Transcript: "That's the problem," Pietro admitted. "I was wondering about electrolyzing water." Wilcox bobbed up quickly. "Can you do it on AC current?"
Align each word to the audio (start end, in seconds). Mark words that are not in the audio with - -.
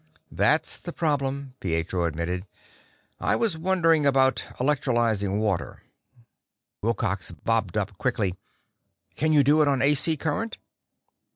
"That's 0.31 0.79
the 0.79 0.93
problem," 0.93 1.53
Pietro 1.59 2.05
admitted. 2.05 2.47
"I 3.19 3.35
was 3.35 3.55
wondering 3.55 4.03
about 4.03 4.47
electrolyzing 4.59 5.37
water." 5.37 5.83
Wilcox 6.81 7.29
bobbed 7.31 7.77
up 7.77 7.95
quickly. 7.99 8.33
"Can 9.15 9.31
you 9.31 9.43
do 9.43 9.61
it 9.61 9.67
on 9.67 9.83
AC 9.83 10.17
current?" 10.17 10.57